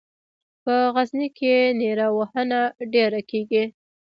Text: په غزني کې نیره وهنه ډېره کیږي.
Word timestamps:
په 0.63 0.73
غزني 0.95 1.27
کې 1.37 1.53
نیره 1.81 2.07
وهنه 2.17 2.61
ډېره 2.93 3.21
کیږي. 3.29 3.63